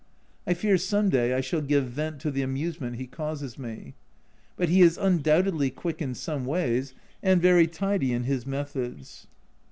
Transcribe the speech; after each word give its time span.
I 0.47 0.55
fear 0.55 0.79
some 0.79 1.09
day 1.09 1.31
I 1.35 1.41
shall 1.41 1.61
give 1.61 1.85
vent 1.87 2.19
to 2.21 2.31
the 2.31 2.41
amusement 2.41 2.95
he 2.95 3.05
causes 3.05 3.59
me. 3.59 3.93
But 4.57 4.67
he 4.69 4.81
is 4.81 4.97
undoubtedly 4.97 5.69
quick 5.69 6.01
in 6.01 6.15
some 6.15 6.43
ways 6.47 6.95
and 7.21 7.39
very 7.39 7.67
tidy 7.67 8.11
in 8.11 8.23
his 8.23 8.47
methods. 8.47 9.27